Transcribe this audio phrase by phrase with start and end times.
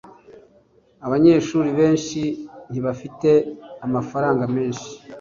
[1.05, 2.21] abanyeshuri benshi
[2.69, 3.29] ntibafite
[3.85, 4.89] amafaranga menshi